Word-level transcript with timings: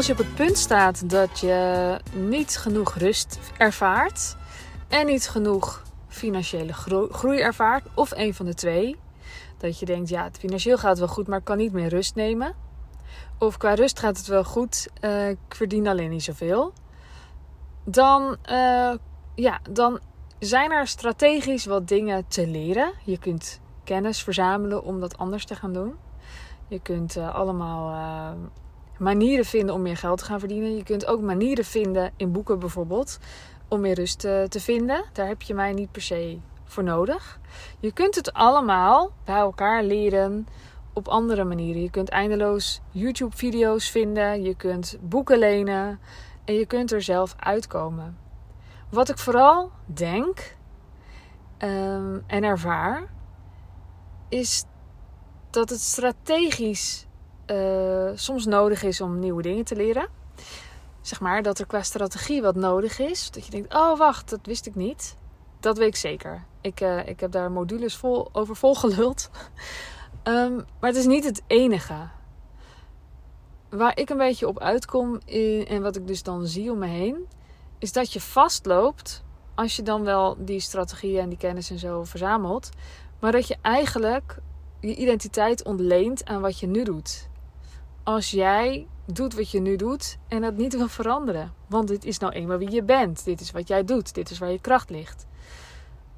als 0.00 0.08
je 0.08 0.14
op 0.14 0.26
het 0.26 0.34
punt 0.34 0.58
staat 0.58 1.10
dat 1.10 1.40
je 1.40 1.96
niet 2.12 2.56
genoeg 2.56 2.94
rust 2.94 3.38
ervaart 3.56 4.36
en 4.88 5.06
niet 5.06 5.28
genoeg 5.28 5.82
financiële 6.08 6.72
groei 7.10 7.40
ervaart, 7.40 7.86
of 7.94 8.10
een 8.10 8.34
van 8.34 8.46
de 8.46 8.54
twee, 8.54 8.96
dat 9.58 9.78
je 9.78 9.86
denkt, 9.86 10.08
ja, 10.08 10.24
het 10.24 10.38
financieel 10.38 10.78
gaat 10.78 10.98
wel 10.98 11.08
goed, 11.08 11.26
maar 11.26 11.38
ik 11.38 11.44
kan 11.44 11.56
niet 11.56 11.72
meer 11.72 11.88
rust 11.88 12.14
nemen. 12.14 12.54
Of 13.38 13.56
qua 13.56 13.74
rust 13.74 13.98
gaat 13.98 14.16
het 14.16 14.26
wel 14.26 14.44
goed, 14.44 14.88
uh, 15.00 15.28
ik 15.28 15.38
verdien 15.48 15.88
alleen 15.88 16.10
niet 16.10 16.24
zoveel. 16.24 16.72
Dan, 17.84 18.36
uh, 18.50 18.94
ja, 19.34 19.60
dan 19.70 20.00
zijn 20.38 20.70
er 20.70 20.86
strategisch 20.86 21.64
wat 21.64 21.88
dingen 21.88 22.28
te 22.28 22.46
leren. 22.46 22.92
Je 23.04 23.18
kunt 23.18 23.60
kennis 23.84 24.22
verzamelen 24.22 24.84
om 24.84 25.00
dat 25.00 25.18
anders 25.18 25.44
te 25.44 25.54
gaan 25.54 25.72
doen. 25.72 25.94
Je 26.68 26.80
kunt 26.80 27.16
uh, 27.16 27.34
allemaal 27.34 27.94
manieren 29.00 29.44
vinden 29.44 29.74
om 29.74 29.82
meer 29.82 29.96
geld 29.96 30.18
te 30.18 30.24
gaan 30.24 30.38
verdienen. 30.38 30.76
Je 30.76 30.82
kunt 30.82 31.06
ook 31.06 31.20
manieren 31.20 31.64
vinden 31.64 32.12
in 32.16 32.32
boeken 32.32 32.58
bijvoorbeeld 32.58 33.18
om 33.68 33.80
meer 33.80 33.94
rust 33.94 34.18
te, 34.18 34.46
te 34.48 34.60
vinden. 34.60 35.04
Daar 35.12 35.26
heb 35.26 35.42
je 35.42 35.54
mij 35.54 35.72
niet 35.72 35.92
per 35.92 36.02
se 36.02 36.38
voor 36.64 36.84
nodig. 36.84 37.40
Je 37.78 37.92
kunt 37.92 38.14
het 38.14 38.32
allemaal 38.32 39.12
bij 39.24 39.36
elkaar 39.36 39.82
leren 39.82 40.46
op 40.92 41.08
andere 41.08 41.44
manieren. 41.44 41.82
Je 41.82 41.90
kunt 41.90 42.08
eindeloos 42.08 42.80
YouTube-video's 42.90 43.90
vinden, 43.90 44.42
je 44.42 44.54
kunt 44.54 44.96
boeken 45.00 45.38
lenen 45.38 46.00
en 46.44 46.54
je 46.54 46.66
kunt 46.66 46.92
er 46.92 47.02
zelf 47.02 47.34
uitkomen. 47.36 48.18
Wat 48.90 49.08
ik 49.08 49.18
vooral 49.18 49.70
denk 49.84 50.56
um, 51.58 52.24
en 52.26 52.44
ervaar, 52.44 53.10
is 54.28 54.64
dat 55.50 55.70
het 55.70 55.80
strategisch 55.80 57.06
uh, 57.50 58.10
soms 58.14 58.46
nodig 58.46 58.82
is 58.82 59.00
om 59.00 59.18
nieuwe 59.18 59.42
dingen 59.42 59.64
te 59.64 59.76
leren. 59.76 60.08
Zeg 61.00 61.20
maar 61.20 61.42
dat 61.42 61.58
er 61.58 61.66
qua 61.66 61.82
strategie 61.82 62.42
wat 62.42 62.54
nodig 62.54 62.98
is. 62.98 63.30
Dat 63.30 63.44
je 63.44 63.50
denkt: 63.50 63.74
oh 63.74 63.98
wacht, 63.98 64.30
dat 64.30 64.40
wist 64.42 64.66
ik 64.66 64.74
niet. 64.74 65.16
Dat 65.60 65.78
weet 65.78 65.88
ik 65.88 65.96
zeker. 65.96 66.44
Ik, 66.60 66.80
uh, 66.80 67.06
ik 67.06 67.20
heb 67.20 67.32
daar 67.32 67.50
modules 67.50 67.96
vol, 67.96 68.28
over 68.32 68.56
volgeluld. 68.56 69.30
um, 70.24 70.56
maar 70.80 70.90
het 70.90 70.96
is 70.96 71.06
niet 71.06 71.24
het 71.24 71.42
enige. 71.46 72.08
Waar 73.68 73.98
ik 73.98 74.10
een 74.10 74.16
beetje 74.16 74.48
op 74.48 74.58
uitkom 74.58 75.20
in, 75.24 75.66
en 75.66 75.82
wat 75.82 75.96
ik 75.96 76.06
dus 76.06 76.22
dan 76.22 76.46
zie 76.46 76.70
om 76.70 76.78
me 76.78 76.86
heen, 76.86 77.26
is 77.78 77.92
dat 77.92 78.12
je 78.12 78.20
vastloopt 78.20 79.24
als 79.54 79.76
je 79.76 79.82
dan 79.82 80.04
wel 80.04 80.36
die 80.38 80.60
strategieën 80.60 81.20
en 81.20 81.28
die 81.28 81.38
kennis 81.38 81.70
en 81.70 81.78
zo 81.78 82.04
verzamelt, 82.04 82.70
maar 83.20 83.32
dat 83.32 83.48
je 83.48 83.56
eigenlijk 83.62 84.38
je 84.80 84.94
identiteit 84.94 85.64
ontleent 85.64 86.24
aan 86.24 86.40
wat 86.40 86.58
je 86.60 86.66
nu 86.66 86.84
doet 86.84 87.29
als 88.14 88.30
jij 88.30 88.86
doet 89.06 89.34
wat 89.34 89.50
je 89.50 89.60
nu 89.60 89.76
doet 89.76 90.18
en 90.28 90.40
dat 90.40 90.56
niet 90.56 90.76
wil 90.76 90.88
veranderen. 90.88 91.52
Want 91.66 91.88
dit 91.88 92.04
is 92.04 92.18
nou 92.18 92.32
eenmaal 92.32 92.58
wie 92.58 92.70
je 92.70 92.82
bent. 92.82 93.24
Dit 93.24 93.40
is 93.40 93.50
wat 93.50 93.68
jij 93.68 93.84
doet. 93.84 94.14
Dit 94.14 94.30
is 94.30 94.38
waar 94.38 94.50
je 94.50 94.60
kracht 94.60 94.90
ligt. 94.90 95.26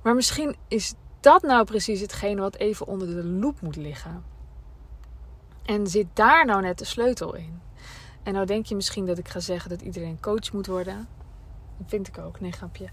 Maar 0.02 0.14
misschien 0.14 0.56
is 0.68 0.94
dat 1.20 1.42
nou 1.42 1.64
precies 1.64 2.00
hetgene 2.00 2.40
wat 2.40 2.56
even 2.56 2.86
onder 2.86 3.08
de 3.08 3.24
loep 3.24 3.60
moet 3.60 3.76
liggen. 3.76 4.24
En 5.62 5.86
zit 5.86 6.06
daar 6.12 6.46
nou 6.46 6.62
net 6.62 6.78
de 6.78 6.84
sleutel 6.84 7.34
in? 7.34 7.60
En 8.22 8.32
nou 8.32 8.46
denk 8.46 8.66
je 8.66 8.74
misschien 8.74 9.06
dat 9.06 9.18
ik 9.18 9.28
ga 9.28 9.40
zeggen 9.40 9.70
dat 9.70 9.80
iedereen 9.80 10.20
coach 10.20 10.52
moet 10.52 10.66
worden. 10.66 11.08
Dat 11.78 11.86
vind 11.88 12.08
ik 12.08 12.18
ook. 12.18 12.40
Nee, 12.40 12.52
grapje. 12.52 12.88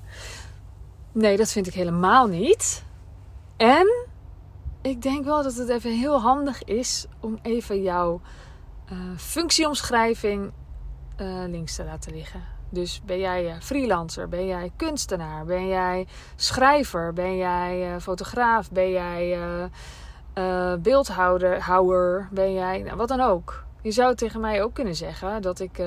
Nee, 1.12 1.38
dat 1.38 1.52
vind 1.52 1.68
ik 1.68 1.74
helemaal 1.74 2.28
niet. 2.28 2.84
En 3.58 4.08
ik 4.82 5.02
denk 5.02 5.26
wel 5.26 5.44
dat 5.44 5.56
het 5.56 5.70
even 5.70 5.98
heel 5.98 6.22
handig 6.22 6.64
is 6.64 7.06
om 7.20 7.40
even 7.42 7.82
jouw 7.82 8.22
uh, 8.92 8.98
functieomschrijving 9.18 10.52
uh, 11.22 11.44
links 11.48 11.76
te 11.76 11.84
laten 11.84 12.14
liggen. 12.14 12.42
Dus 12.70 13.02
ben 13.06 13.20
jij 13.20 13.50
eh, 13.50 13.60
freelancer, 13.60 14.30
ben 14.30 14.46
jij 14.46 14.72
kunstenaar, 14.76 15.46
ben 15.46 15.68
jij 15.68 16.08
schrijver, 16.36 17.14
ben 17.14 17.38
jij 17.38 18.00
fotograaf, 18.00 18.72
ben 18.72 18.92
jij 18.92 19.38
beeldhouder, 20.82 21.62
houwer, 21.62 22.28
ben 22.32 22.54
jij 22.54 22.82
nou, 22.82 22.98
wat 22.98 23.08
dan 23.08 23.20
ook. 23.20 23.64
Je 23.82 23.92
zou 23.92 24.16
tegen 24.16 24.40
mij 24.40 24.64
ook 24.64 24.74
kunnen 24.74 24.96
zeggen 24.96 25.42
dat 25.42 25.60
ik 25.60 25.82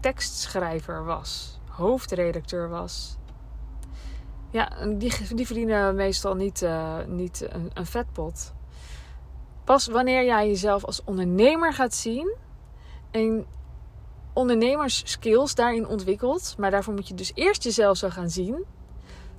tekstschrijver 0.00 1.04
was, 1.04 1.60
hoofdredacteur 1.68 2.68
was. 2.68 3.16
Ja, 4.50 4.72
die, 4.96 5.34
die 5.34 5.46
verdienen 5.46 5.94
meestal 5.94 6.34
niet, 6.34 6.66
niet 7.06 7.46
een, 7.50 7.70
een 7.74 7.86
vetpot. 7.86 8.52
Pas 9.64 9.86
wanneer 9.86 10.24
jij 10.24 10.46
jezelf 10.46 10.84
als 10.84 11.04
ondernemer 11.04 11.72
gaat 11.72 11.94
zien 11.94 12.36
en 13.10 13.46
ondernemerskills 14.32 15.54
daarin 15.54 15.86
ontwikkelt, 15.86 16.54
maar 16.58 16.70
daarvoor 16.70 16.94
moet 16.94 17.08
je 17.08 17.14
dus 17.14 17.32
eerst 17.34 17.62
jezelf 17.62 17.96
zo 17.96 18.08
gaan 18.08 18.30
zien, 18.30 18.64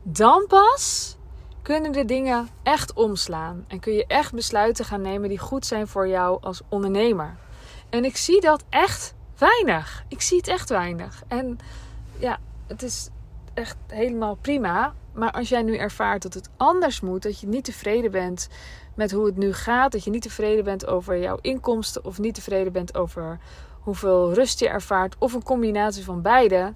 dan 0.04 0.46
pas 0.48 1.16
kunnen 1.62 1.92
de 1.92 2.06
dingen 2.06 2.50
echt 2.64 2.94
omslaan 2.94 3.66
en 3.68 3.80
kun 3.80 3.94
je 3.94 4.06
echt 4.08 4.34
besluiten 4.34 4.86
gaan 4.86 5.02
nemen 5.02 5.30
die 5.30 5.40
goed 5.40 5.66
zijn 5.66 5.88
voor 5.88 6.08
jou 6.08 6.38
als 6.42 6.62
ondernemer. 6.70 7.38
En 7.90 8.06
ik 8.06 8.18
zie 8.18 8.42
dat 8.42 8.64
echt 8.70 9.14
weinig. 9.38 10.04
Ik 10.08 10.22
zie 10.22 10.38
het 10.38 10.48
echt 10.48 10.70
weinig. 10.70 11.24
En 11.28 11.58
ja, 12.18 12.40
het 12.68 12.84
is 12.84 13.10
echt 13.54 13.78
helemaal 13.88 14.36
prima. 14.36 14.94
Maar 15.14 15.32
als 15.32 15.50
jij 15.50 15.62
nu 15.62 15.78
ervaart 15.78 16.22
dat 16.22 16.34
het 16.34 16.50
anders 16.58 17.02
moet, 17.02 17.24
dat 17.24 17.40
je 17.40 17.48
niet 17.48 17.64
tevreden 17.64 18.12
bent 18.12 18.50
met 18.96 19.12
hoe 19.12 19.26
het 19.26 19.38
nu 19.38 19.54
gaat, 19.54 19.92
dat 19.92 20.04
je 20.04 20.10
niet 20.10 20.22
tevreden 20.22 20.64
bent 20.64 20.86
over 20.86 21.20
jouw 21.20 21.38
inkomsten 21.42 22.06
of 22.06 22.20
niet 22.20 22.34
tevreden 22.34 22.74
bent 22.74 22.98
over 22.98 23.40
hoeveel 23.80 24.34
rust 24.34 24.60
je 24.60 24.70
ervaart 24.70 25.16
of 25.20 25.34
een 25.34 25.44
combinatie 25.44 26.04
van 26.04 26.22
beide, 26.22 26.72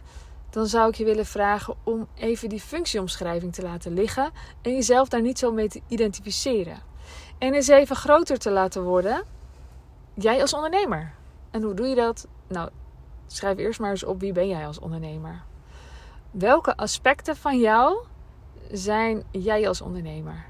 dan 0.50 0.68
zou 0.68 0.90
ik 0.90 0.96
je 0.96 1.04
willen 1.04 1.26
vragen 1.26 1.76
om 1.84 2.08
even 2.16 2.50
die 2.50 2.62
functieomschrijving 2.62 3.54
te 3.54 3.62
laten 3.62 3.94
liggen 3.94 4.32
en 4.62 4.74
jezelf 4.74 5.10
daar 5.10 5.22
niet 5.22 5.40
zo 5.40 5.52
mee 5.52 5.68
te 5.68 5.82
identificeren. 5.88 6.78
En 7.38 7.54
eens 7.54 7.68
even 7.68 7.96
groter 7.96 8.38
te 8.38 8.52
laten 8.52 8.84
worden, 8.84 9.24
jij 10.14 10.42
als 10.42 10.54
ondernemer. 10.54 11.14
En 11.52 11.62
hoe 11.62 11.74
doe 11.74 11.88
je 11.88 11.96
dat? 11.96 12.28
Nou, 12.48 12.70
schrijf 13.28 13.58
eerst 13.58 13.80
maar 13.80 13.90
eens 13.90 14.04
op 14.04 14.20
wie 14.20 14.32
ben 14.32 14.48
jij 14.48 14.68
als 14.68 14.80
ondernemer. 14.80 15.44
Welke 16.32 16.78
aspecten 16.78 17.36
van 17.36 17.60
jou 17.60 17.98
zijn 18.72 19.24
jij 19.32 19.68
als 19.68 19.82
ondernemer? 19.82 20.46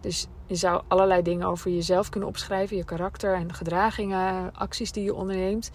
Dus 0.00 0.26
je 0.46 0.54
zou 0.54 0.82
allerlei 0.88 1.22
dingen 1.22 1.46
over 1.46 1.70
jezelf 1.70 2.08
kunnen 2.08 2.28
opschrijven, 2.28 2.76
je 2.76 2.84
karakter 2.84 3.34
en 3.34 3.54
gedragingen, 3.54 4.54
acties 4.54 4.92
die 4.92 5.04
je 5.04 5.14
onderneemt. 5.14 5.70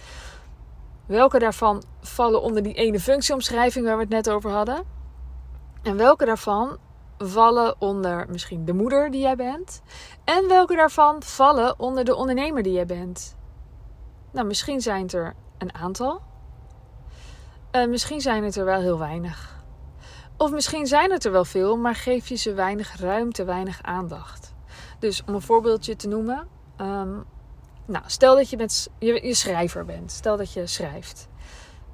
Welke 1.06 1.40
daarvan 1.40 1.84
vallen 2.02 2.42
onder 2.42 2.64
die 2.64 2.74
ene 2.74 3.00
functieomschrijving 3.00 3.86
waar 3.86 3.96
we 3.96 4.02
het 4.02 4.12
net 4.12 4.30
over 4.30 4.52
hadden? 4.52 4.84
En 5.82 5.98
welke 5.98 6.26
daarvan 6.26 6.78
vallen 7.18 7.76
onder 7.82 8.26
misschien 8.30 8.66
de 8.66 8.74
moeder 8.74 9.12
die 9.12 9.22
jij 9.22 9.36
bent? 9.36 9.82
En 10.24 10.48
welke 10.48 10.76
daarvan 10.76 11.24
vallen 11.24 11.80
onder 11.80 12.04
de 12.04 12.16
ondernemer 12.16 12.64
die 12.64 12.74
jij 12.74 12.86
bent? 12.86 13.38
Nou, 14.32 14.48
misschien 14.48 14.82
zijn 14.82 15.02
het 15.02 15.14
er 15.14 15.36
een 15.58 15.74
aantal. 15.74 16.22
Uh, 17.72 17.88
misschien 17.88 18.22
zijn 18.22 18.44
het 18.44 18.56
er 18.56 18.66
wel 18.66 18.80
heel 18.80 19.00
weinig. 19.00 19.59
Of 20.40 20.52
misschien 20.52 20.88
zijn 20.88 21.12
het 21.12 21.26
er 21.26 21.32
wel 21.32 21.46
veel, 21.46 21.78
maar 21.78 21.96
geef 21.96 22.28
je 22.28 22.36
ze 22.36 22.54
weinig 22.54 23.00
ruimte, 23.00 23.44
weinig 23.44 23.80
aandacht. 23.82 24.54
Dus 25.00 25.24
om 25.26 25.34
een 25.34 25.42
voorbeeldje 25.42 25.96
te 25.96 26.08
noemen. 26.08 26.48
Ehm, 26.78 27.14
nou, 27.86 28.04
stel 28.06 28.36
dat 28.36 28.50
je, 28.50 28.58
met, 28.58 28.90
je, 29.00 29.28
je 29.28 29.34
schrijver 29.34 29.86
bent. 29.86 30.12
Stel 30.12 30.38
dat 30.38 30.54
je 30.54 30.68
schrijft. 30.68 31.28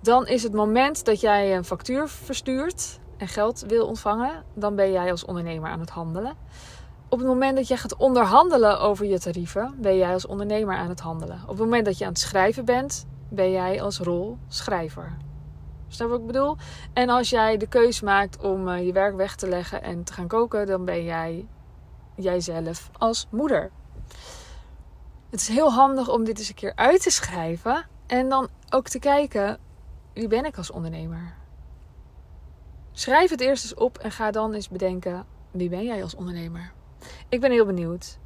Dan 0.02 0.28
is 0.28 0.44
het 0.44 0.54
moment 0.54 1.06
dat 1.06 1.22
jij 1.22 1.56
een 1.56 1.66
factuur 1.66 2.08
verstuurt 2.08 3.00
en 3.18 3.28
geld 3.28 3.64
wil 3.68 3.88
ontvangen, 3.88 4.44
dan 4.54 4.76
ben 4.76 4.92
jij 4.92 5.12
als 5.12 5.26
ondernemer 5.26 5.70
aan 5.70 5.80
het 5.80 5.90
handelen. 5.90 6.36
Op 7.10 7.20
het 7.20 7.28
moment 7.28 7.56
dat 7.56 7.68
jij 7.68 7.78
gaat 7.78 7.96
onderhandelen 7.96 8.80
over 8.80 9.06
je 9.06 9.20
tarieven, 9.20 9.76
ben 9.78 9.98
jij 9.98 10.14
als 10.14 10.26
ondernemer 10.26 10.76
aan 10.76 10.90
het 10.90 11.00
handelen. 11.00 11.40
Op 11.44 11.50
het 11.50 11.58
moment 11.58 11.86
dat 11.86 11.98
je 11.98 12.06
aan 12.06 12.12
het 12.12 12.20
schrijven 12.20 12.66
bent, 12.66 13.06
ben 13.30 13.52
jij 13.52 13.82
als 13.82 14.00
rol 14.00 14.38
schrijver. 14.48 15.18
Snap 15.88 16.10
wat 16.10 16.20
ik 16.20 16.26
bedoel? 16.26 16.58
En 16.94 17.10
als 17.10 17.30
jij 17.30 17.58
de 17.58 17.68
keus 17.68 18.02
maakt 18.02 18.42
om 18.42 18.68
uh, 18.68 18.86
je 18.86 18.94
werk 18.94 19.16
weg 19.16 19.36
te 19.36 19.48
leggen 19.48 19.84
en 19.84 20.04
te 20.04 20.14
gaan 20.14 20.28
koken, 20.28 20.66
dan 20.66 20.86
ben 20.86 21.04
jij 21.04 21.48
jijzelf 22.16 22.90
als 22.98 23.28
moeder. 23.30 23.72
Het 25.30 25.42
is 25.42 25.48
heel 25.48 25.72
handig 25.72 26.10
om 26.10 26.24
dit 26.24 26.40
eens 26.40 26.50
een 26.50 26.56
keer 26.56 26.76
uit 26.76 27.02
te 27.02 27.10
schrijven 27.10 27.88
en 28.08 28.30
dan 28.30 28.50
ook 28.70 28.88
te 28.88 29.00
kijken 29.00 29.60
wie 30.14 30.28
ben 30.28 30.46
ik 30.46 30.58
als 30.58 30.72
ondernemer. 30.72 31.34
Schrijf 32.92 33.30
het 33.30 33.42
eerst 33.42 33.64
eens 33.64 33.74
op 33.74 33.98
en 33.98 34.12
ga 34.12 34.32
dan 34.32 34.54
eens 34.54 34.70
bedenken 34.70 35.26
wie 35.52 35.70
ben 35.70 35.84
jij 35.84 36.04
als 36.04 36.16
ondernemer. 36.16 36.72
Ik 37.30 37.42
ben 37.42 37.52
heel 37.52 37.66
benieuwd. 37.66 38.18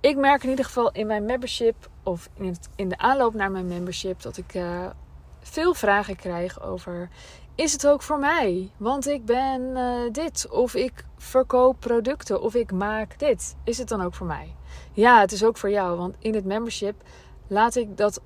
Ik 0.00 0.16
merk 0.16 0.42
in 0.42 0.50
ieder 0.50 0.64
geval 0.64 0.92
in 0.92 1.06
mijn 1.06 1.24
membership 1.24 1.90
of 2.02 2.28
in, 2.34 2.56
in 2.76 2.88
de 2.88 2.98
aanloop 2.98 3.34
naar 3.34 3.50
mijn 3.50 3.66
membership 3.66 4.22
dat 4.22 4.36
ik 4.36 4.54
uh, 4.54 4.90
veel 5.42 5.74
vragen 5.74 6.16
krijg 6.16 6.62
over: 6.62 7.08
is 7.54 7.72
het 7.72 7.86
ook 7.86 8.02
voor 8.02 8.18
mij? 8.18 8.70
Want 8.76 9.06
ik 9.08 9.24
ben 9.24 9.60
uh, 9.62 10.10
dit, 10.12 10.48
of 10.50 10.74
ik 10.74 11.04
verkoop 11.16 11.76
producten, 11.80 12.40
of 12.42 12.54
ik 12.54 12.72
maak 12.72 13.18
dit. 13.18 13.56
Is 13.64 13.78
het 13.78 13.88
dan 13.88 14.02
ook 14.02 14.14
voor 14.14 14.26
mij? 14.26 14.54
Ja, 14.92 15.20
het 15.20 15.32
is 15.32 15.44
ook 15.44 15.56
voor 15.56 15.70
jou, 15.70 15.96
want 15.96 16.14
in 16.18 16.34
het 16.34 16.44
membership 16.44 17.02
laat 17.46 17.76
ik 17.76 17.96
dat 17.96 18.20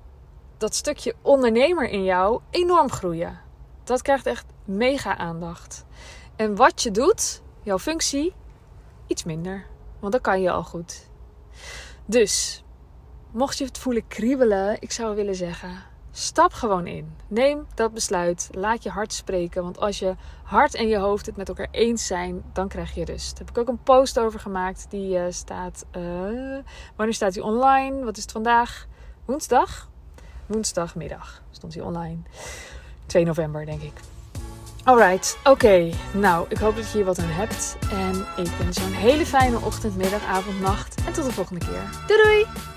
dat 0.57 0.75
stukje 0.75 1.15
ondernemer 1.21 1.89
in 1.89 2.03
jou 2.03 2.41
enorm 2.49 2.91
groeien. 2.91 3.39
Dat 3.83 4.01
krijgt 4.01 4.25
echt 4.25 4.45
mega 4.65 5.17
aandacht. 5.17 5.85
En 6.35 6.55
wat 6.55 6.81
je 6.81 6.91
doet, 6.91 7.41
jouw 7.63 7.79
functie, 7.79 8.33
iets 9.07 9.23
minder. 9.23 9.65
Want 9.99 10.13
dat 10.13 10.21
kan 10.21 10.41
je 10.41 10.51
al 10.51 10.63
goed. 10.63 11.09
Dus, 12.05 12.63
mocht 13.31 13.57
je 13.57 13.65
het 13.65 13.77
voelen 13.77 14.07
kriebelen, 14.07 14.81
ik 14.81 14.91
zou 14.91 15.15
willen 15.15 15.35
zeggen: 15.35 15.83
stap 16.17 16.53
gewoon 16.53 16.87
in. 16.87 17.15
Neem 17.27 17.65
dat 17.75 17.93
besluit. 17.93 18.49
Laat 18.51 18.83
je 18.83 18.89
hart 18.89 19.13
spreken. 19.13 19.63
Want 19.63 19.79
als 19.79 19.99
je 19.99 20.15
hart 20.43 20.75
en 20.75 20.87
je 20.87 20.97
hoofd 20.97 21.25
het 21.25 21.37
met 21.37 21.47
elkaar 21.47 21.67
eens 21.71 22.05
zijn, 22.05 22.43
dan 22.53 22.67
krijg 22.67 22.93
je 22.93 23.05
rust. 23.05 23.29
Daar 23.29 23.45
heb 23.45 23.49
ik 23.49 23.57
ook 23.57 23.67
een 23.67 23.83
post 23.83 24.19
over 24.19 24.39
gemaakt. 24.39 24.85
Die 24.89 25.17
uh, 25.17 25.23
staat. 25.29 25.85
Uh, 25.97 26.03
wanneer 26.95 27.15
staat 27.15 27.33
die 27.33 27.43
online? 27.43 28.03
Wat 28.03 28.17
is 28.17 28.23
het 28.23 28.31
vandaag? 28.31 28.87
Woensdag? 29.25 29.89
Woensdagmiddag 30.45 31.43
stond 31.51 31.73
hij 31.73 31.83
online. 31.83 32.17
2 33.05 33.25
november, 33.25 33.65
denk 33.65 33.81
ik. 33.81 33.93
Alright, 34.83 35.37
oké. 35.43 35.89
Nou, 36.13 36.45
ik 36.49 36.57
hoop 36.57 36.75
dat 36.75 36.91
je 36.91 36.97
hier 36.97 37.05
wat 37.05 37.19
aan 37.19 37.29
hebt. 37.29 37.77
En 37.91 38.43
ik 38.43 38.51
wens 38.51 38.77
je 38.77 38.83
een 38.83 38.93
hele 38.93 39.25
fijne 39.25 39.59
ochtend, 39.59 39.95
middag, 39.95 40.25
avond, 40.25 40.59
nacht. 40.59 41.05
En 41.05 41.13
tot 41.13 41.25
de 41.25 41.31
volgende 41.31 41.65
keer. 41.65 41.89
Doei 42.07 42.23
doei! 42.23 42.76